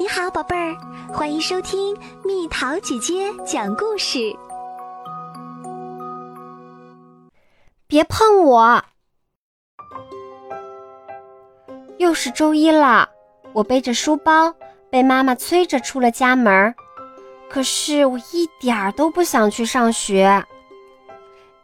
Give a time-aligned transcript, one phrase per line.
[0.00, 0.76] 你好，宝贝儿，
[1.12, 4.32] 欢迎收听蜜桃姐姐讲故事。
[7.88, 8.80] 别碰我！
[11.96, 13.08] 又是周一了，
[13.52, 14.54] 我背着书包，
[14.88, 16.72] 被妈妈催着出了家门。
[17.50, 20.44] 可是我一点儿都不想去上学。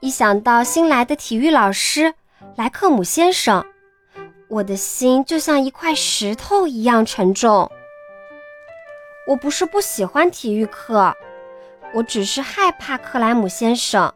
[0.01, 2.12] 一想到新来的体育老师
[2.57, 3.64] 莱克姆先生，
[4.48, 7.71] 我的心就像一块石头一样沉重。
[9.27, 11.14] 我不是不喜欢体育课，
[11.95, 14.12] 我只是害怕克莱姆先生。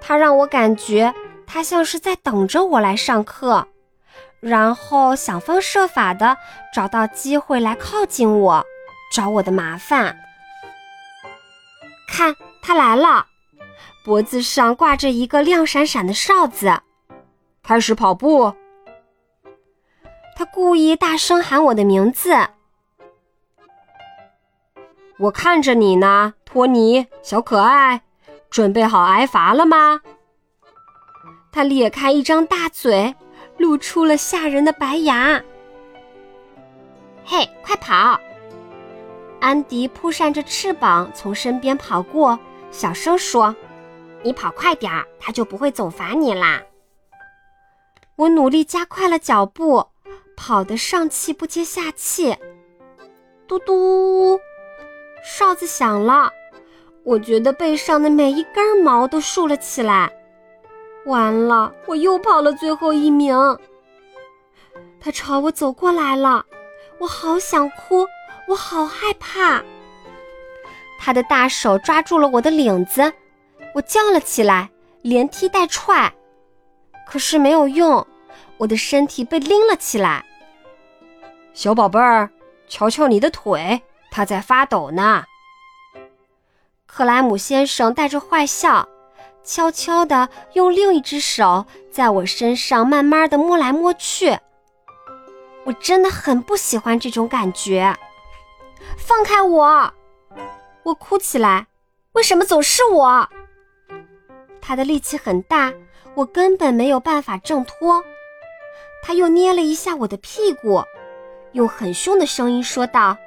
[0.00, 1.14] 他让我感觉
[1.46, 3.66] 他像是在等着我来上课，
[4.40, 6.36] 然后想方设法的
[6.74, 8.64] 找到机会来靠近我，
[9.12, 10.16] 找我的麻烦。
[12.08, 13.26] 看，他来了，
[14.04, 16.80] 脖子上挂着一个亮闪闪的哨子。
[17.62, 18.54] 开始跑步。
[20.36, 22.30] 他故意大声喊我的名字。
[25.18, 28.02] 我看着你呢，托尼，小可爱，
[28.50, 30.00] 准备好挨罚了吗？
[31.50, 33.14] 他咧开一张大嘴，
[33.56, 35.42] 露出了吓人的白牙。
[37.24, 38.20] 嘿，快跑！
[39.40, 42.38] 安迪扑扇着翅膀从身边跑过，
[42.70, 43.56] 小声说
[44.22, 46.62] ：“你跑快点儿，他就不会总罚你啦。”
[48.16, 49.86] 我努力加快了脚步，
[50.36, 52.36] 跑得上气不接下气。
[53.48, 54.38] 嘟嘟。
[55.28, 56.32] 哨子响了，
[57.02, 60.08] 我觉得背上的每一根毛都竖了起来。
[61.04, 63.36] 完了，我又跑了最后一名。
[65.00, 66.46] 他朝我走过来了，
[67.00, 68.06] 我好想哭，
[68.46, 69.60] 我好害怕。
[70.96, 73.12] 他的大手抓住了我的领子，
[73.74, 74.70] 我叫了起来，
[75.02, 76.14] 连踢带踹，
[77.04, 78.06] 可是没有用，
[78.58, 80.24] 我的身体被拎了起来。
[81.52, 82.30] 小宝贝儿，
[82.68, 83.82] 瞧瞧你的腿。
[84.16, 85.26] 他在发抖呢。
[86.86, 88.88] 克莱姆先生带着坏笑，
[89.44, 94.38] 悄悄地用另一只手在我身上慢慢地摸来摸去。
[95.64, 97.94] 我真的很不喜欢这种感觉。
[98.96, 99.92] 放开我！
[100.84, 101.66] 我哭起来。
[102.12, 103.28] 为什么总是我？
[104.62, 105.74] 他的力气很大，
[106.14, 108.02] 我根本没有办法挣脱。
[109.02, 110.82] 他又捏了一下我的屁股，
[111.52, 113.18] 用很凶的声音说道。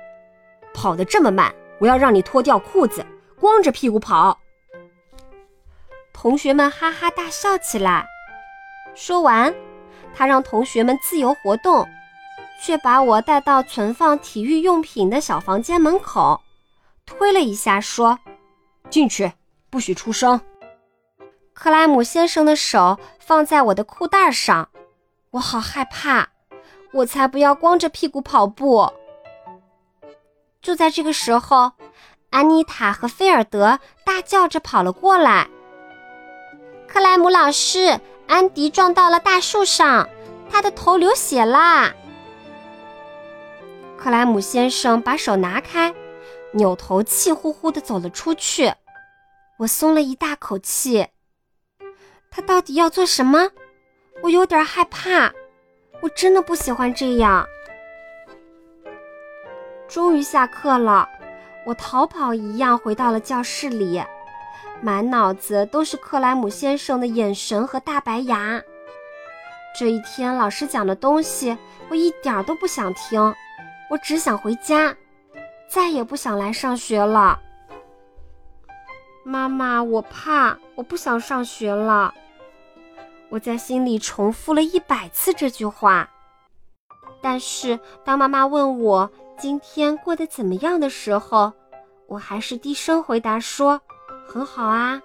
[0.74, 3.06] 跑得这么慢，我要让你脱掉裤子，
[3.40, 4.38] 光着屁股跑。
[6.14, 8.06] 同学们哈哈大笑起来。
[8.96, 9.54] 说完，
[10.14, 11.88] 他让同学们自由活动，
[12.62, 16.42] 却把我带到存放体育用品的小房间门口，
[17.06, 18.20] 推了一下，说
[18.90, 19.32] ：“进去，
[19.70, 20.42] 不许出声。”
[21.54, 24.68] 克莱姆先生的手放在我的裤带上，
[25.32, 26.28] 我好害怕，
[26.92, 28.92] 我才不要光着屁股跑步。
[30.62, 31.72] 就在这个时候，
[32.30, 35.48] 安妮塔和菲尔德大叫着跑了过来。
[36.88, 40.10] 克莱姆老师，安迪撞到了大树上，
[40.52, 41.94] 他的头流血啦！
[43.98, 45.94] 克莱姆先生把手拿开，
[46.54, 48.74] 扭头气呼呼地走了出去。
[49.60, 51.08] 我松了一大口气。
[52.32, 53.50] 他到底要做什么？
[54.22, 55.32] 我有点害怕。
[56.02, 57.46] 我真的不喜欢这样。
[59.90, 61.10] 终于下课了，
[61.66, 64.00] 我逃跑一样回到了教室里，
[64.82, 68.62] 满脑子都是克莱姆先生的眼神和大白牙。
[69.78, 71.58] 这一天老师讲的东西
[71.90, 73.20] 我一点都不想听，
[73.90, 74.96] 我只想回家，
[75.68, 77.40] 再也不想来上学了。
[79.24, 82.14] 妈妈，我怕，我不想上学了。
[83.30, 86.08] 我在心里重复了一百次这句话，
[87.22, 89.10] 但是当妈妈问我。
[89.40, 91.54] 今天过得怎么样的时候，
[92.08, 93.80] 我还是低声回答说
[94.28, 95.02] ：“很好啊。”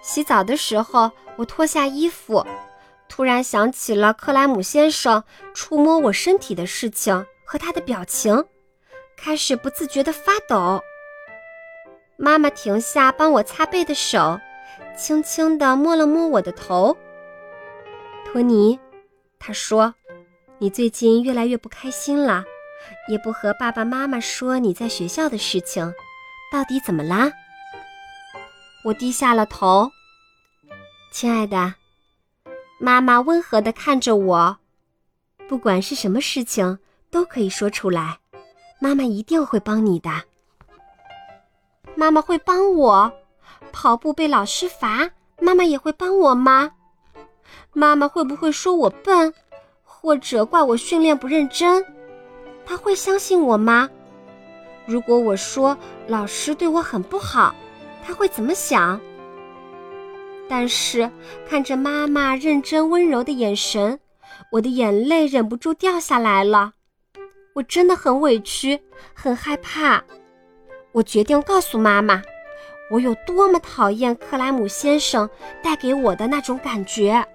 [0.00, 2.46] 洗澡的时候，我脱下衣服，
[3.08, 5.24] 突然想起了克莱姆先生
[5.54, 8.44] 触摸我身体的事情和他的表情，
[9.16, 10.80] 开始不自觉地发抖。
[12.16, 14.38] 妈妈停下帮我擦背的手，
[14.96, 16.96] 轻轻地摸了摸我的头。
[18.24, 18.78] 托尼，
[19.40, 19.92] 他说。
[20.58, 22.42] 你最近越来越不开心了，
[23.08, 25.92] 也不和爸爸妈妈说你在学校的事情，
[26.50, 27.30] 到底怎么啦？
[28.82, 29.90] 我低下了头，
[31.12, 31.74] 亲爱的，
[32.80, 34.56] 妈妈温和地看着我，
[35.46, 36.78] 不管是什么事情
[37.10, 38.18] 都可以说出来，
[38.80, 40.10] 妈妈一定会帮你的。
[41.94, 43.12] 妈妈会帮我，
[43.72, 46.70] 跑步被老师罚，妈妈也会帮我吗？
[47.74, 49.34] 妈妈会不会说我笨？
[50.06, 51.84] 或者怪我训练不认真，
[52.64, 53.90] 他会相信我吗？
[54.86, 55.76] 如果我说
[56.06, 57.52] 老师对我很不好，
[58.04, 59.00] 他会怎么想？
[60.48, 61.10] 但是
[61.48, 63.98] 看着妈妈认真温柔的眼神，
[64.52, 66.74] 我的眼泪忍不住掉下来了。
[67.54, 68.80] 我真的很委屈，
[69.12, 70.04] 很害怕。
[70.92, 72.22] 我决定告诉妈妈，
[72.92, 75.28] 我有多么讨厌克莱姆先生
[75.64, 77.26] 带给我的那种感觉。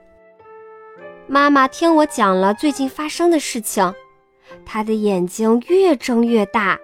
[1.31, 3.95] 妈妈听我讲了最近发生的事情，
[4.65, 6.77] 她的眼睛越睁越大，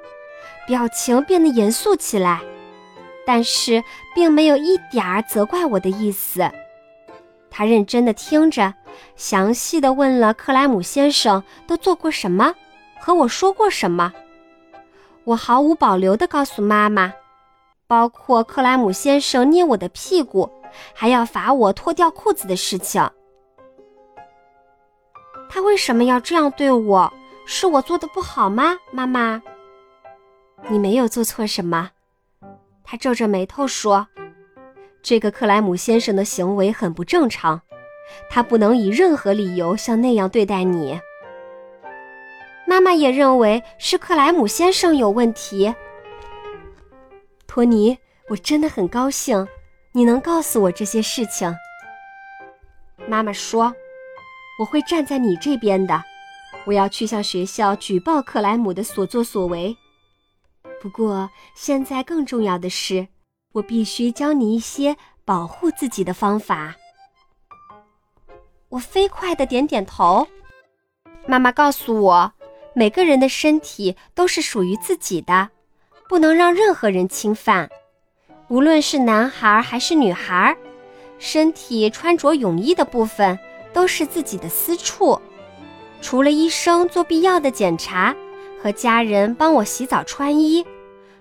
[0.66, 2.40] 表情变得严肃起来。
[3.26, 3.84] 但是
[4.16, 6.50] 并没有一点儿责怪我的意思，
[7.52, 8.74] 他认真的听着，
[9.18, 12.56] 详细的问了克莱姆先生都做过什么，
[13.02, 14.14] 和我说过什么。
[15.26, 17.12] 我毫无保留的告诉妈妈，
[17.86, 20.50] 包括克莱姆先生捏我的屁股，
[20.94, 23.06] 还要罚我脱掉裤子的事情。
[25.50, 27.12] 他为什么要这样对我？
[27.50, 28.78] 是我做的不好吗？
[28.92, 29.42] 妈妈，
[30.70, 31.92] 你没有做错什么。
[32.84, 34.06] 他皱着眉头说
[35.02, 37.62] ：“这个克莱姆先生的行为很不正常，
[38.30, 41.00] 他不能以任何理由像那样对待你。”
[42.68, 45.74] 妈妈也认为是克莱姆先生有问题。
[47.48, 47.98] 托尼，
[48.28, 49.48] 我真的很高兴
[49.94, 51.56] 你能告诉我这些事情。
[53.08, 53.74] 妈妈说
[54.60, 56.04] ：“我会站在你这边的，
[56.66, 59.76] 我要去向学校举报克莱姆的所作所为。”
[60.82, 63.08] 不过，现在更重要的是，
[63.54, 64.96] 我必须教你一些
[65.26, 66.76] 保护自己的方法。
[68.70, 70.28] 我飞快的点点头。
[71.26, 72.34] 妈妈告诉我，
[72.74, 75.50] 每个人的身体都是属于自己的，
[76.08, 77.70] 不能让任何人侵犯。
[78.48, 80.56] 无论是男孩还是女孩，
[81.18, 83.38] 身体穿着泳衣的部分
[83.78, 85.22] 都是自己的私处，
[86.02, 88.16] 除了医生做必要的检查。
[88.60, 90.66] 和家人帮我洗澡穿衣，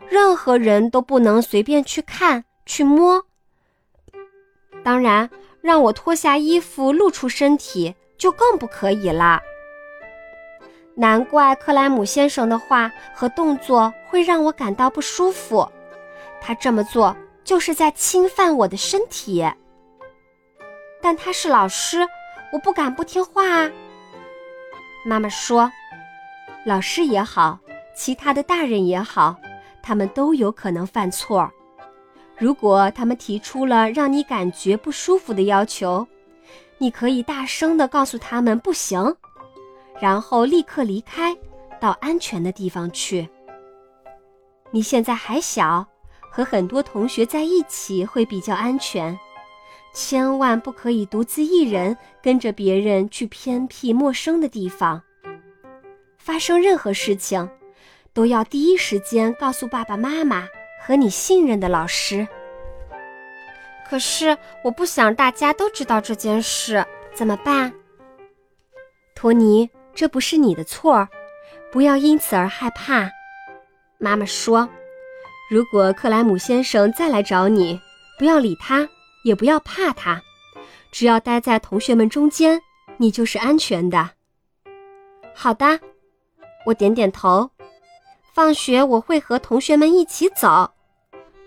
[0.08, 3.23] 任何人都不能随便去看去摸。
[4.82, 5.29] 当然，
[5.61, 9.38] 让我脱下衣服露出身体就更不可以了。
[10.94, 15.70] 难怪克莱姆先生的话和动作会让我感到不舒服，
[16.41, 17.14] 他这么做
[17.44, 19.47] 就是在侵犯我的身体。
[21.02, 22.09] 但他是老师，
[22.53, 23.71] 我不敢不听话啊。
[25.05, 25.71] 妈妈说。
[26.65, 27.57] 老师也好，
[27.95, 29.37] 其他的大人也好，
[29.81, 31.49] 他们都有可能犯错。
[32.37, 36.05] 如果他们提出了让你感觉不舒服的要求，
[36.79, 39.17] 你可以大声地告诉他们不行，
[40.01, 41.37] 然后立刻离开，
[41.81, 43.29] 到安全的地方去。
[44.73, 45.87] 你现在还小，
[46.33, 49.17] 和很多同学在一起会比较安全，
[49.97, 55.03] 千万不可以独自一人跟着别人去偏僻陌生的地方。
[56.19, 57.49] 发生任何事情，
[58.13, 60.47] 都要第一时间告诉爸爸妈妈
[60.83, 62.29] 和你信任的老师。
[63.89, 66.85] 可是我不想大家都知道这件事，
[67.15, 67.73] 怎么办？
[69.15, 71.09] 托尼，这不是你的错，
[71.73, 73.11] 不要因此而害怕。
[73.97, 74.69] 妈妈说，
[75.51, 77.81] 如果克莱姆先生再来找你，
[78.19, 78.87] 不要理他，
[79.26, 80.23] 也不要怕他，
[80.93, 82.62] 只要待在同学们中间，
[82.96, 84.11] 你就是安全的。
[85.34, 85.81] 好的。
[86.64, 87.50] 我点点头。
[88.33, 90.71] 放学我会和同学们一起走，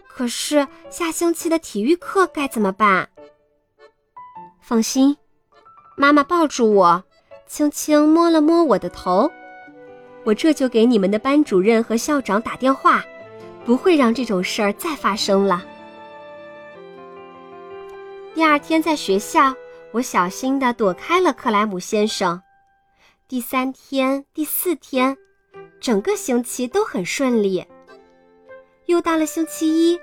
[0.10, 3.08] 可是下星期的体育课该怎么办？
[4.60, 5.16] 放心，
[5.96, 7.04] 妈妈抱住我，
[7.48, 9.32] 轻轻摸了摸我的头。
[10.26, 13.06] 我这就给你们的班主任和校长打电话，
[13.64, 15.64] 不会让这种事儿再发生了。
[18.40, 19.54] 第二天在学校，
[19.92, 22.42] 我小心地躲开了克莱姆先生。
[23.28, 25.18] 第三天、第四天，
[25.82, 27.68] 整个星期都很顺利。
[28.86, 30.00] 又到了星期一，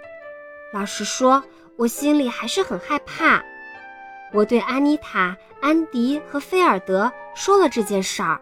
[0.71, 1.43] 老实说，
[1.79, 3.43] 我心里还是很害怕。
[4.35, 8.39] 我对安妮塔、安迪和菲尔德说了这件事儿。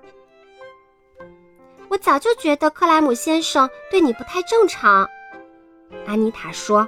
[1.86, 5.08] 我早就觉得克莱姆先生对你不太正常，
[6.04, 6.84] 安妮塔说：“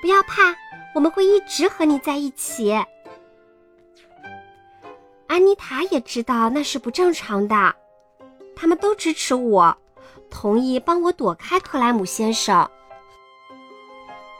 [0.00, 0.54] 不要怕，
[0.94, 2.72] 我们会一直和你在一起。”
[5.28, 7.74] 安妮塔也知道那是不正常的，
[8.56, 9.76] 他们都支持我，
[10.30, 12.68] 同意帮我躲开克莱姆先生。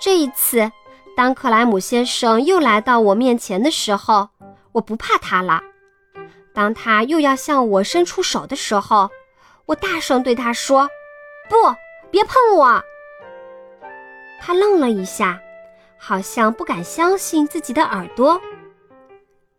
[0.00, 0.72] 这一次，
[1.16, 4.28] 当克莱姆先生又来到我面前的时候，
[4.72, 5.60] 我不怕他了。
[6.54, 9.10] 当他又要向我伸出手的时候，
[9.66, 10.88] 我大声对他说
[11.50, 11.56] ：“不，
[12.10, 12.82] 别碰我！”
[14.40, 15.38] 他愣了一下，
[15.98, 18.40] 好像不敢相信自己的耳朵。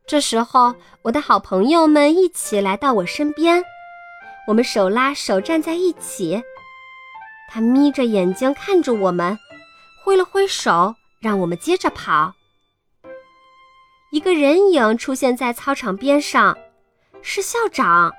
[0.07, 3.63] 这时候，我的好朋友们一起来到我身边，
[4.47, 6.41] 我们手拉手站在一起。
[7.47, 9.37] 他眯着眼睛看着我们，
[10.03, 12.33] 挥了挥手，让我们接着跑。
[14.11, 16.57] 一个人影出现在操场边上，
[17.21, 18.11] 是校长。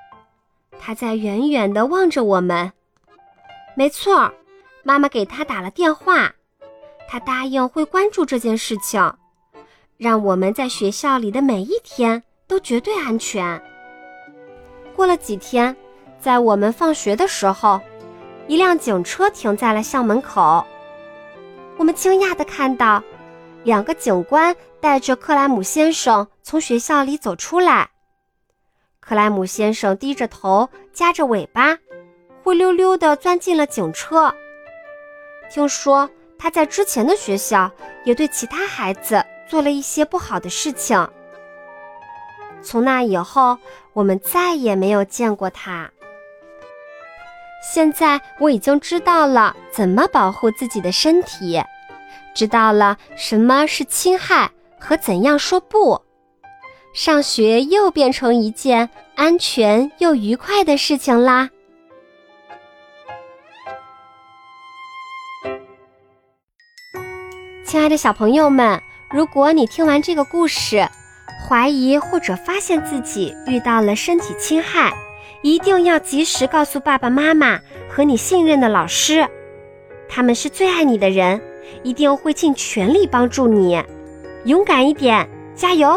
[0.78, 2.72] 他在远远地望着我们。
[3.74, 4.32] 没错，
[4.84, 6.32] 妈妈给他打了电话，
[7.12, 9.12] 他答应会关注这件事情，
[9.96, 13.60] 让我们在学校里的每一天都绝对安全。
[14.94, 15.74] 过了几天，
[16.20, 17.80] 在我们放学的时候，
[18.46, 20.64] 一辆警车停在了校门口。
[21.78, 23.02] 我们惊讶地看到，
[23.64, 27.90] 两个警官带着克莱姆先生从学校里走出来。
[29.00, 31.76] 克莱姆先生低着头，夹着尾巴，
[32.44, 34.32] 灰溜溜地钻进了警车。
[35.50, 36.08] 听说
[36.42, 37.70] 他在之前的学校
[38.02, 41.06] 也对其他孩子做了一些不好的事情。
[42.62, 43.58] 从那以后，
[43.92, 45.90] 我们再也没有见过他。
[47.62, 51.62] 现在我已经知道了怎么保护自己的身体，
[52.34, 56.00] 知道了什么是侵害和怎样说不。
[56.94, 61.50] 上学又变成一件安全又愉快的事情啦！
[67.70, 70.84] 亲爱的小朋友们，如果你听完这个故事，
[71.46, 74.92] 怀疑或者发现自己遇到了身体侵害，
[75.40, 79.24] 一定要及时告诉爸爸妈妈和你信任的老师，
[80.08, 81.40] 他们是最爱你的人，
[81.84, 83.80] 一定会尽全力帮助你。
[84.46, 85.24] 勇敢一点，
[85.54, 85.90] 加油！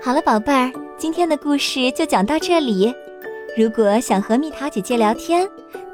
[0.00, 2.94] 好了，宝贝儿，今天的故事就讲到这里。
[3.56, 5.44] 如果想和蜜桃姐姐聊天，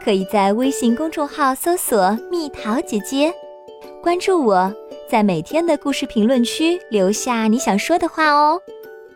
[0.07, 3.35] 可以在微信公众号搜索“蜜桃姐姐”，
[4.01, 4.73] 关注我，
[5.11, 8.63] 在每天的故事评论区留下你想说的话哦。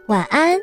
[0.08, 0.58] 晚安。